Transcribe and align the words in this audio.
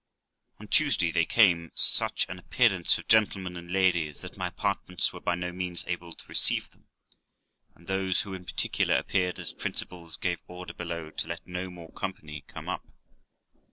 On 0.59 0.67
Tuesday 0.67 1.11
there 1.11 1.25
came 1.27 1.69
such 1.75 2.25
an 2.27 2.39
appearance 2.39 2.97
of 2.97 3.07
gentlemen 3.07 3.55
and 3.55 3.71
ladies, 3.71 4.21
that 4.21 4.35
my 4.35 4.47
apartments 4.47 5.13
were 5.13 5.19
by 5.19 5.35
no 5.35 5.51
means 5.51 5.85
able 5.87 6.11
to 6.13 6.27
receive 6.27 6.71
them, 6.71 6.87
and 7.75 7.85
those 7.85 8.21
who 8.23 8.33
in 8.33 8.43
particular 8.43 8.95
appeared 8.95 9.37
as 9.37 9.53
principals 9.53 10.17
gave 10.17 10.39
order 10.47 10.73
below 10.73 11.11
to 11.11 11.27
let 11.27 11.45
no 11.45 11.69
more 11.69 11.91
company 11.91 12.43
come 12.47 12.67
up. 12.67 12.83